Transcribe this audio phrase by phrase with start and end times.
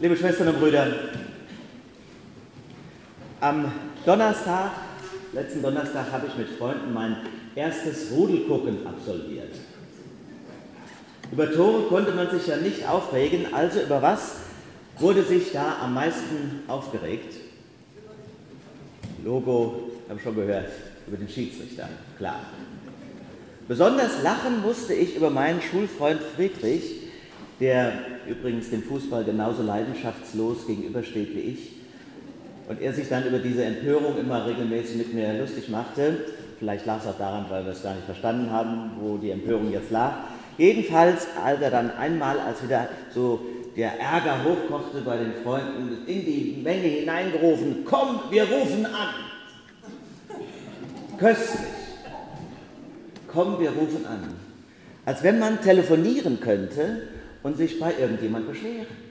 [0.00, 0.86] Liebe Schwestern und Brüder,
[3.38, 3.70] am
[4.06, 4.70] Donnerstag,
[5.34, 7.16] letzten Donnerstag, habe ich mit Freunden mein
[7.54, 9.54] erstes Rudelgucken absolviert.
[11.30, 14.36] Über Tore konnte man sich ja nicht aufregen, also über was
[14.98, 17.34] wurde sich da am meisten aufgeregt?
[19.22, 20.70] Logo, habe ich schon gehört,
[21.08, 22.40] über den Schiedsrichter, klar.
[23.68, 27.09] Besonders lachen musste ich über meinen Schulfreund Friedrich,
[27.60, 27.92] der
[28.26, 31.72] übrigens dem Fußball genauso leidenschaftslos gegenübersteht wie ich
[32.68, 36.24] und er sich dann über diese Empörung immer regelmäßig mit mir lustig machte.
[36.58, 39.72] Vielleicht lag es auch daran, weil wir es gar nicht verstanden haben, wo die Empörung
[39.72, 40.12] jetzt lag.
[40.56, 43.40] Jedenfalls, als er dann einmal, als wieder so
[43.76, 49.14] der Ärger hochkochte bei den Freunden, in die Menge hineingerufen, komm, wir rufen an.
[51.18, 51.60] Köstlich.
[53.26, 54.34] Komm, wir rufen an.
[55.04, 57.02] Als wenn man telefonieren könnte
[57.42, 59.10] und sich bei irgendjemand beschweren.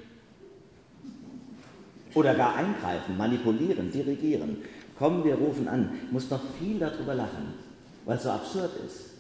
[2.14, 4.58] Oder gar eingreifen, manipulieren, dirigieren.
[4.98, 5.92] Komm, wir rufen an.
[6.12, 7.54] Muss noch viel darüber lachen,
[8.06, 9.12] weil es so absurd ist.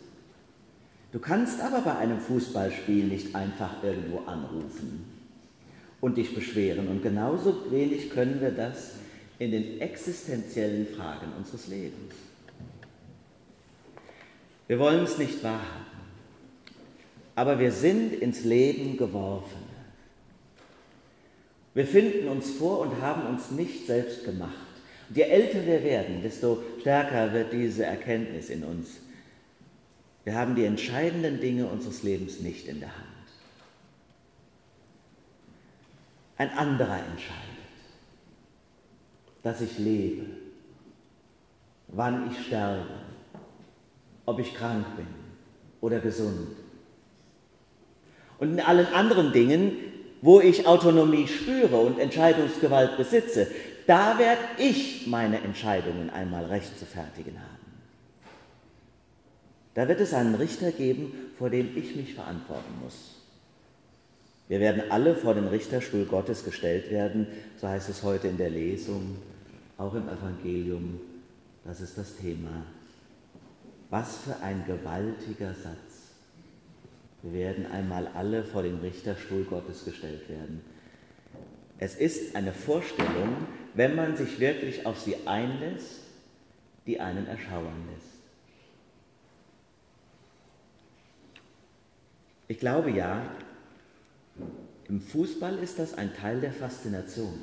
[1.11, 5.05] Du kannst aber bei einem Fußballspiel nicht einfach irgendwo anrufen
[6.01, 6.87] und dich beschweren.
[6.87, 8.95] Und genauso wenig können wir das
[9.39, 12.13] in den existenziellen Fragen unseres Lebens.
[14.67, 15.88] Wir wollen es nicht wahrhaben,
[17.39, 19.63] aber wir sind ins Leben geworfen.
[21.73, 24.67] Wir finden uns vor und haben uns nicht selbst gemacht.
[25.07, 28.89] Und je älter wir werden, desto stärker wird diese Erkenntnis in uns.
[30.25, 33.07] Wir haben die entscheidenden Dinge unseres Lebens nicht in der Hand.
[36.35, 37.69] Ein anderer entscheidet,
[39.43, 40.25] dass ich lebe,
[41.87, 42.99] wann ich sterbe,
[44.25, 45.07] ob ich krank bin
[45.79, 46.49] oder gesund.
[48.39, 49.77] Und in allen anderen Dingen,
[50.21, 53.47] wo ich Autonomie spüre und Entscheidungsgewalt besitze,
[53.87, 57.59] da werde ich meine Entscheidungen einmal recht zu fertigen haben.
[59.73, 63.15] Da wird es einen Richter geben, vor dem ich mich verantworten muss.
[64.47, 68.49] Wir werden alle vor den Richterstuhl Gottes gestellt werden, so heißt es heute in der
[68.49, 69.17] Lesung,
[69.77, 70.99] auch im Evangelium.
[71.63, 72.63] Das ist das Thema.
[73.89, 75.88] Was für ein gewaltiger Satz.
[77.21, 80.61] Wir werden einmal alle vor den Richterstuhl Gottes gestellt werden.
[81.77, 83.35] Es ist eine Vorstellung,
[83.73, 86.01] wenn man sich wirklich auf sie einlässt,
[86.85, 88.19] die einen erschauern lässt.
[92.47, 93.21] Ich glaube ja,
[94.87, 97.39] im Fußball ist das ein Teil der Faszination,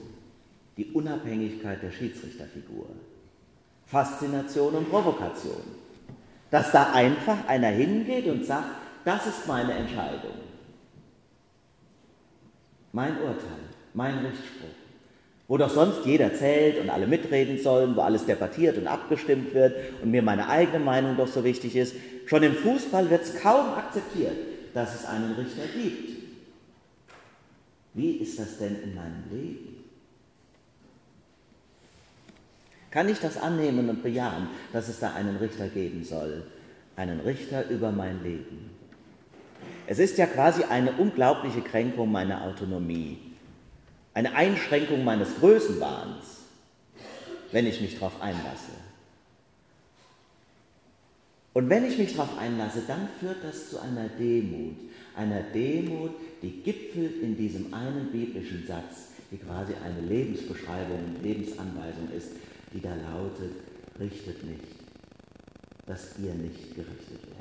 [0.77, 2.89] die Unabhängigkeit der Schiedsrichterfigur.
[3.87, 5.63] Faszination und Provokation.
[6.51, 10.35] Dass da einfach einer hingeht und sagt, das ist meine Entscheidung.
[12.91, 13.63] Mein Urteil,
[13.95, 14.67] mein Rechtsspruch.
[15.47, 20.03] Wo doch sonst jeder zählt und alle mitreden sollen, wo alles debattiert und abgestimmt wird
[20.03, 21.95] und mir meine eigene Meinung doch so wichtig ist.
[22.27, 24.37] Schon im Fußball wird es kaum akzeptiert,
[24.75, 26.23] dass es einen Richter gibt.
[27.95, 29.85] Wie ist das denn in meinem Leben?
[32.91, 36.43] Kann ich das annehmen und bejahen, dass es da einen Richter geben soll?
[36.97, 38.76] Einen Richter über mein Leben.
[39.87, 43.19] Es ist ja quasi eine unglaubliche Kränkung meiner Autonomie,
[44.15, 46.41] eine Einschränkung meines Größenwahns,
[47.53, 48.73] wenn ich mich darauf einlasse.
[51.53, 54.77] Und wenn ich mich darauf einlasse, dann führt das zu einer Demut,
[55.15, 62.33] einer Demut, die gipfelt in diesem einen biblischen Satz, die quasi eine Lebensbeschreibung, Lebensanweisung ist,
[62.75, 63.53] die da lautet,
[63.99, 64.67] richtet nicht,
[65.87, 67.36] dass ihr nicht gerichtet werdet.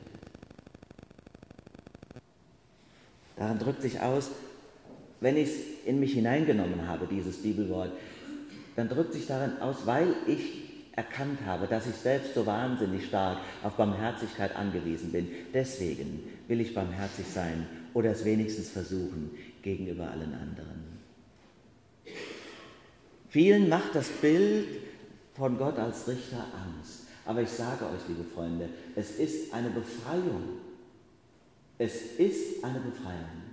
[3.36, 4.32] Daran drückt sich aus,
[5.20, 7.92] wenn ich es in mich hineingenommen habe, dieses Bibelwort,
[8.76, 13.40] dann drückt sich darin aus, weil ich erkannt habe, dass ich selbst so wahnsinnig stark
[13.64, 15.28] auf Barmherzigkeit angewiesen bin.
[15.54, 19.32] Deswegen will ich barmherzig sein oder es wenigstens versuchen
[19.62, 20.96] gegenüber allen anderen.
[23.30, 24.68] Vielen macht das Bild
[25.34, 27.08] von Gott als Richter Angst.
[27.26, 30.60] Aber ich sage euch, liebe Freunde, es ist eine Befreiung.
[31.78, 33.44] Es ist eine Befreiung.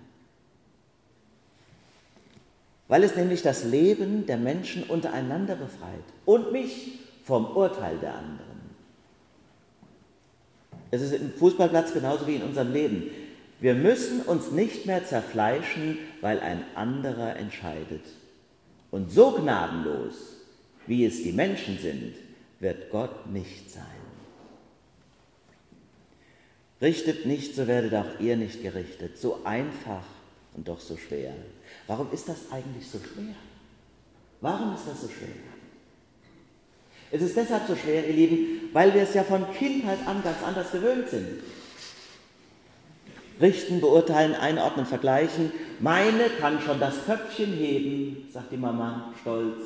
[2.89, 8.53] Weil es nämlich das Leben der Menschen untereinander befreit und mich vom Urteil der anderen.
[10.91, 13.11] Es ist im Fußballplatz genauso wie in unserem Leben.
[13.61, 18.05] Wir müssen uns nicht mehr zerfleischen, weil ein anderer entscheidet.
[18.91, 20.37] Und so gnadenlos,
[20.87, 22.15] wie es die Menschen sind,
[22.61, 24.02] wird Gott nicht sein.
[26.83, 29.17] Richtet nicht, so werdet auch ihr nicht gerichtet.
[29.17, 30.03] So einfach
[30.55, 31.33] und doch so schwer.
[31.87, 33.35] Warum ist das eigentlich so schwer?
[34.41, 35.29] Warum ist das so schwer?
[37.13, 40.43] Es ist deshalb so schwer, ihr Lieben, weil wir es ja von Kindheit an ganz
[40.43, 41.43] anders gewöhnt sind.
[43.41, 45.53] Richten, beurteilen, einordnen, vergleichen.
[45.79, 49.63] Meine kann schon das Köpfchen heben, sagt die Mama stolz.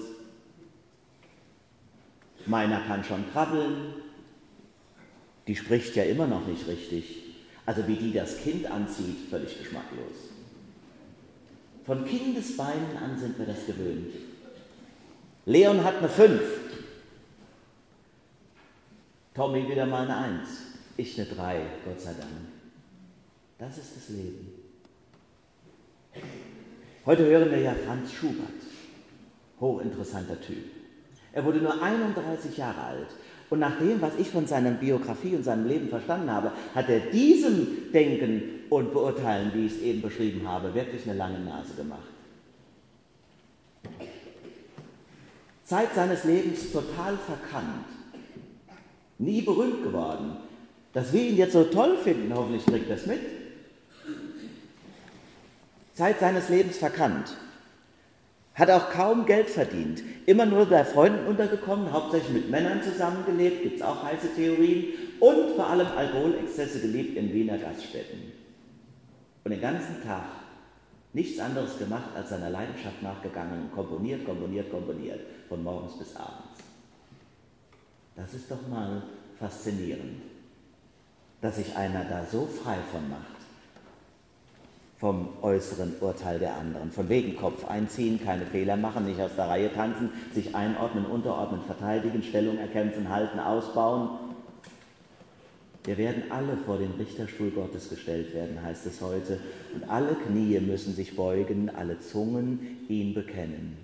[2.47, 3.95] Meiner kann schon krabbeln.
[5.47, 7.23] Die spricht ja immer noch nicht richtig.
[7.65, 10.31] Also wie die das Kind anzieht, völlig geschmacklos.
[11.85, 14.15] Von Kindesbeinen an sind wir das gewöhnt.
[15.45, 16.41] Leon hat eine 5.
[19.35, 20.49] Tommy wieder mal eine 1.
[20.97, 22.33] Ich eine 3, Gott sei Dank.
[23.59, 24.49] Das ist das Leben.
[27.05, 28.49] Heute hören wir ja Franz Schubert.
[29.61, 30.65] Hochinteressanter Typ.
[31.33, 33.09] Er wurde nur 31 Jahre alt.
[33.49, 36.99] Und nach dem, was ich von seiner Biografie und seinem Leben verstanden habe, hat er
[36.99, 42.01] diesem Denken und Beurteilen, wie ich es eben beschrieben habe, wirklich eine lange Nase gemacht.
[45.65, 47.87] Zeit seines Lebens total verkannt,
[49.19, 50.37] nie berühmt geworden.
[50.93, 53.21] Dass wir ihn jetzt so toll finden, hoffentlich kriegt das mit.
[55.95, 57.37] Zeit seines Lebens verkannt.
[58.57, 63.77] Hat auch kaum Geld verdient, immer nur bei Freunden untergekommen, hauptsächlich mit Männern zusammengelebt, gibt
[63.77, 68.33] es auch heiße Theorien, und vor allem Alkoholexzesse geliebt in Wiener Gaststätten.
[69.45, 70.25] Und den ganzen Tag
[71.13, 75.21] nichts anderes gemacht, als seiner Leidenschaft nachgegangen, komponiert, komponiert, komponiert,
[75.51, 76.59] von morgens bis abends.
[78.17, 79.03] Das ist doch mal
[79.39, 80.23] faszinierend,
[81.43, 83.36] dass sich einer da so frei von macht
[84.99, 86.91] vom äußeren Urteil der anderen.
[86.91, 91.61] Von wegen Kopf einziehen, keine Fehler machen, nicht aus der Reihe tanzen, sich einordnen, unterordnen,
[91.67, 94.09] verteidigen, Stellung erkämpfen, halten, ausbauen.
[95.85, 99.39] Wir werden alle vor den Richterstuhl Gottes gestellt werden, heißt es heute,
[99.75, 103.77] und alle Knie müssen sich beugen, alle Zungen ihn bekennen.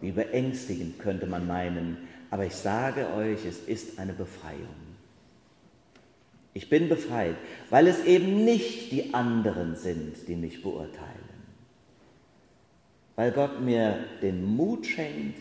[0.00, 1.96] Wie beängstigend könnte man meinen,
[2.30, 4.91] aber ich sage euch, es ist eine Befreiung.
[6.54, 7.36] Ich bin befreit,
[7.70, 11.32] weil es eben nicht die anderen sind, die mich beurteilen.
[13.16, 15.38] Weil Gott mir den Mut schenkt,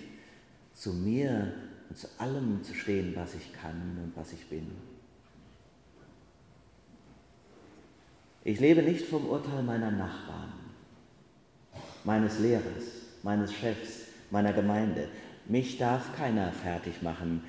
[0.73, 1.53] zu mir
[1.89, 4.67] und zu allem zu stehen, was ich kann und was ich bin.
[8.43, 10.53] Ich lebe nicht vom Urteil meiner Nachbarn,
[12.03, 15.09] meines Lehrers, meines Chefs, meiner Gemeinde.
[15.45, 17.43] Mich darf keiner fertig machen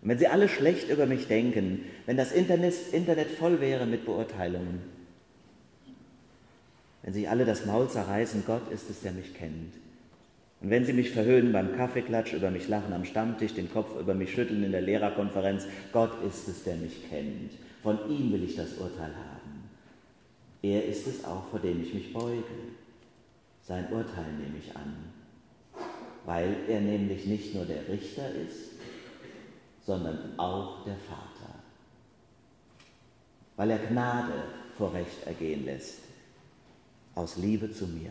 [0.00, 4.04] und wenn sie alle schlecht über mich denken, wenn das Internet, Internet voll wäre mit
[4.04, 4.80] Beurteilungen,
[7.02, 9.74] wenn sich alle das Maul zerreißen, Gott ist es, der mich kennt.
[10.60, 14.14] Und wenn sie mich verhöhnen beim Kaffeeklatsch, über mich lachen am Stammtisch, den Kopf über
[14.14, 17.52] mich schütteln in der Lehrerkonferenz, Gott ist es, der mich kennt.
[17.82, 19.70] Von ihm will ich das Urteil haben.
[20.62, 22.42] Er ist es auch, vor dem ich mich beuge.
[23.62, 24.96] Sein Urteil nehme ich an,
[26.24, 28.77] weil er nämlich nicht nur der Richter ist,
[29.88, 31.54] sondern auch der Vater,
[33.56, 34.34] weil er Gnade
[34.76, 36.00] vor Recht ergehen lässt,
[37.14, 38.10] aus Liebe zu mir.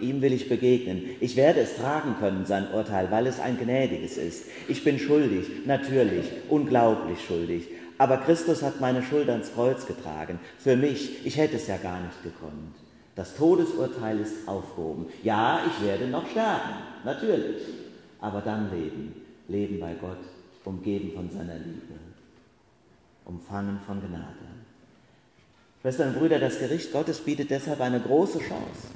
[0.00, 1.02] Ihm will ich begegnen.
[1.20, 4.46] Ich werde es tragen können, sein Urteil, weil es ein gnädiges ist.
[4.68, 7.68] Ich bin schuldig, natürlich, unglaublich schuldig.
[7.98, 10.40] Aber Christus hat meine Schuld ans Kreuz getragen.
[10.56, 12.74] Für mich, ich hätte es ja gar nicht gekonnt.
[13.16, 15.08] Das Todesurteil ist aufgehoben.
[15.22, 16.72] Ja, ich werde noch sterben,
[17.04, 17.60] natürlich.
[18.18, 19.14] Aber dann leben,
[19.48, 20.37] leben bei Gott
[20.68, 21.94] umgeben von seiner Liebe,
[23.24, 24.34] umfangen von Gnade.
[25.80, 28.88] Schwestern und Brüder, das Gericht Gottes bietet deshalb eine große Chance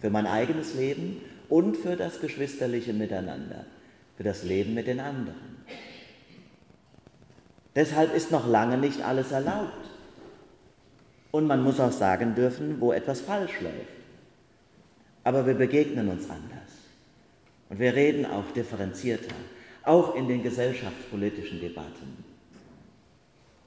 [0.00, 3.64] für mein eigenes Leben und für das geschwisterliche Miteinander,
[4.16, 5.62] für das Leben mit den anderen.
[7.76, 9.88] Deshalb ist noch lange nicht alles erlaubt.
[11.30, 14.02] Und man muss auch sagen dürfen, wo etwas falsch läuft.
[15.24, 16.72] Aber wir begegnen uns anders.
[17.70, 19.34] Und wir reden auch differenzierter
[19.84, 22.24] auch in den gesellschaftspolitischen Debatten.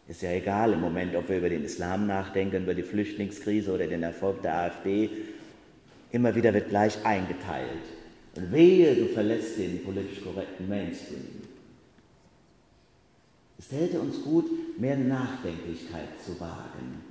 [0.08, 3.88] Ist ja egal im Moment, ob wir über den Islam nachdenken, über die Flüchtlingskrise oder
[3.88, 5.10] den Erfolg der AfD.
[6.12, 7.84] Immer wieder wird gleich eingeteilt.
[8.36, 11.42] Und wehe, du verlässt den politisch korrekten Mainstream.
[13.58, 17.02] Es täte uns gut, mehr Nachdenklichkeit zu wagen.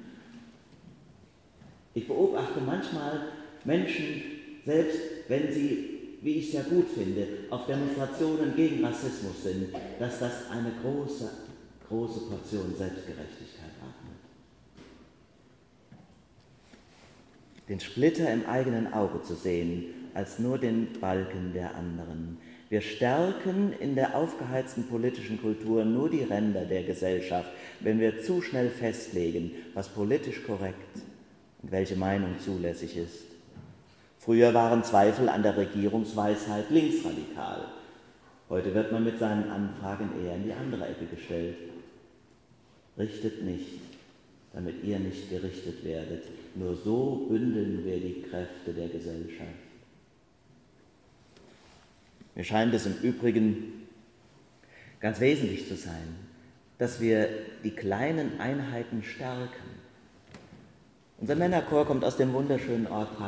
[1.95, 3.29] Ich beobachte manchmal
[3.65, 4.23] Menschen,
[4.65, 5.94] selbst wenn sie
[6.25, 11.31] wie ich ja gut finde, auf Demonstrationen gegen Rassismus sind, dass das eine große,
[11.87, 14.15] große Portion Selbstgerechtigkeit atmet.
[17.69, 22.39] Den Splitter im eigenen Auge zu sehen, als nur den Balken der anderen.
[22.71, 27.51] Wir stärken in der aufgeheizten politischen Kultur nur die Ränder der Gesellschaft,
[27.81, 31.03] wenn wir zu schnell festlegen, was politisch korrekt
[31.61, 33.34] und welche Meinung zulässig ist.
[34.25, 37.67] Früher waren Zweifel an der Regierungsweisheit linksradikal.
[38.49, 41.59] Heute wird man mit seinen Anfragen eher in die andere Ecke gestellt.
[42.97, 43.81] Richtet nicht,
[44.55, 46.25] damit ihr nicht gerichtet werdet.
[46.55, 49.51] Nur so bündeln wir die Kräfte der Gesellschaft.
[52.35, 53.87] Mir scheint es im Übrigen
[55.01, 56.17] ganz wesentlich zu sein,
[56.79, 57.29] dass wir
[57.63, 59.85] die kleinen Einheiten stärken.
[61.19, 63.19] Unser Männerchor kommt aus dem wunderschönen Ort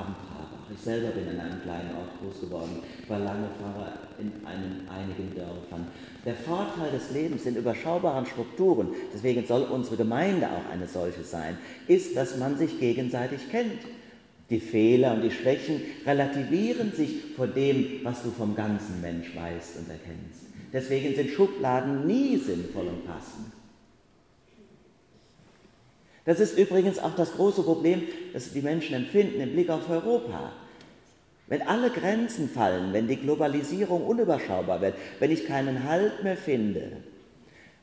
[0.67, 0.71] Rabentrabach.
[0.71, 2.83] Ich selber bin in einem kleinen Ort groß geworden.
[3.09, 5.87] War lange Pfarrer in einem, einigen Dörfern.
[6.25, 11.57] Der Vorteil des Lebens in überschaubaren Strukturen, deswegen soll unsere Gemeinde auch eine solche sein,
[11.87, 13.81] ist, dass man sich gegenseitig kennt.
[14.49, 19.79] Die Fehler und die Schwächen relativieren sich vor dem, was du vom ganzen Mensch weißt
[19.79, 20.47] und erkennst.
[20.73, 23.56] Deswegen sind Schubladen nie sinnvoll und passend.
[26.27, 28.03] Das ist übrigens auch das große Problem,
[28.33, 30.53] das die Menschen empfinden im Blick auf Europa.
[31.47, 36.99] Wenn alle Grenzen fallen, wenn die Globalisierung unüberschaubar wird, wenn ich keinen Halt mehr finde,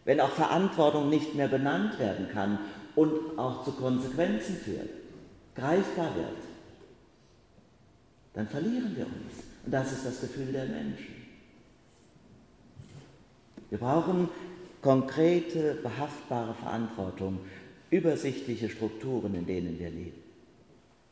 [0.04, 2.60] wenn auch Verantwortung nicht mehr benannt werden kann
[2.96, 4.90] und auch zu Konsequenzen führt,
[5.56, 6.44] greifbar wird,
[8.34, 9.46] dann verlieren wir uns.
[9.66, 11.16] Und das ist das Gefühl der Menschen.
[13.70, 14.28] Wir brauchen
[14.82, 17.40] konkrete, behaftbare Verantwortung,
[17.94, 20.22] übersichtliche Strukturen, in denen wir leben.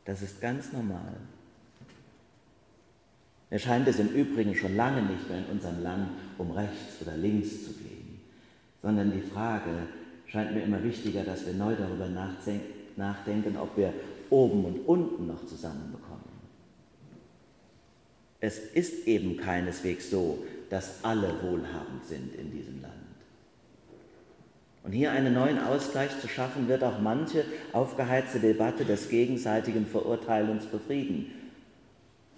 [0.04, 1.16] Das ist ganz normal.
[3.50, 6.08] Mir scheint es im Übrigen schon lange nicht mehr in unserem Land
[6.38, 8.20] um rechts oder links zu gehen,
[8.80, 9.70] sondern die Frage
[10.26, 13.92] scheint mir immer wichtiger, dass wir neu darüber nachdenken, ob wir
[14.30, 16.22] oben und unten noch zusammenbekommen.
[18.40, 22.94] Es ist eben keineswegs so, dass alle wohlhabend sind in diesem Land.
[24.84, 30.66] Und hier einen neuen Ausgleich zu schaffen, wird auch manche aufgeheizte Debatte des gegenseitigen Verurteilens
[30.66, 31.26] befrieden.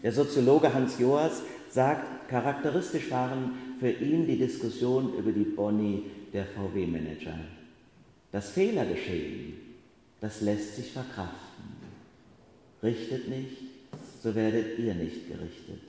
[0.03, 6.45] Der Soziologe Hans Joas sagt, charakteristisch waren für ihn die Diskussion über die Boni der
[6.45, 7.39] VW-Manager.
[8.31, 9.55] Das Fehler geschehen,
[10.21, 11.65] das lässt sich verkraften.
[12.83, 13.57] Richtet nicht,
[14.23, 15.81] so werdet ihr nicht gerichtet.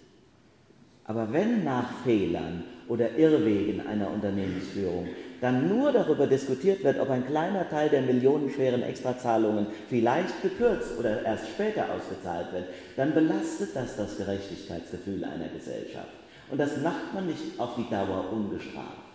[1.03, 5.07] Aber wenn nach Fehlern oder Irrwegen einer Unternehmensführung
[5.42, 11.24] dann nur darüber diskutiert wird, ob ein kleiner Teil der millionenschweren Extrazahlungen vielleicht gekürzt oder
[11.24, 12.65] erst später ausgezahlt wird,
[12.96, 16.10] dann belastet das das Gerechtigkeitsgefühl einer Gesellschaft.
[16.51, 19.06] Und das macht man nicht auf die Dauer ungestraft.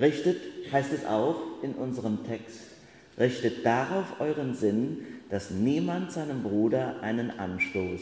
[0.00, 0.40] Richtet,
[0.72, 2.60] heißt es auch in unserem Text,
[3.18, 8.00] richtet darauf euren Sinn, dass niemand seinem Bruder einen Anstoß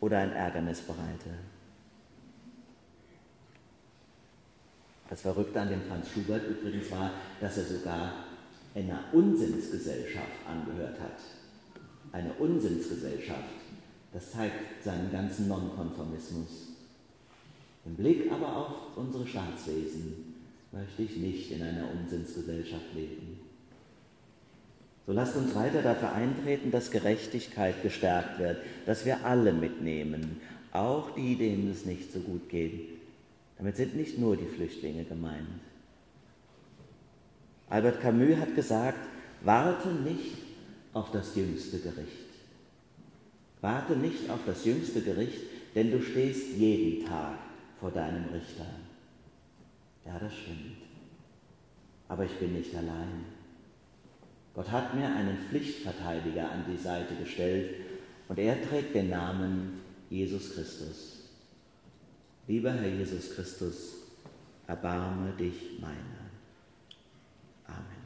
[0.00, 1.30] oder ein Ärgernis bereite.
[5.12, 8.14] Das Verrückte an dem Franz Schubert übrigens war, dass er sogar
[8.74, 11.18] einer Unsinnsgesellschaft angehört hat.
[12.12, 13.60] Eine Unsinnsgesellschaft,
[14.14, 16.68] das zeigt seinen ganzen Nonkonformismus.
[17.84, 20.34] Im Blick aber auf unsere Staatswesen
[20.72, 23.38] möchte ich nicht in einer Unsinnsgesellschaft leben.
[25.06, 30.40] So lasst uns weiter dafür eintreten, dass Gerechtigkeit gestärkt wird, dass wir alle mitnehmen,
[30.72, 33.01] auch die, denen es nicht so gut geht.
[33.62, 35.46] Damit sind nicht nur die Flüchtlinge gemeint.
[37.70, 38.98] Albert Camus hat gesagt,
[39.42, 40.34] warte nicht
[40.92, 42.26] auf das jüngste Gericht.
[43.60, 45.38] Warte nicht auf das jüngste Gericht,
[45.76, 47.38] denn du stehst jeden Tag
[47.78, 48.66] vor deinem Richter.
[50.04, 50.78] Ja, das stimmt.
[52.08, 53.26] Aber ich bin nicht allein.
[54.54, 57.76] Gott hat mir einen Pflichtverteidiger an die Seite gestellt
[58.28, 61.21] und er trägt den Namen Jesus Christus.
[62.46, 63.92] Lieber Herr Jesus Christus,
[64.66, 66.30] erbarme dich meiner.
[67.66, 68.01] Amen.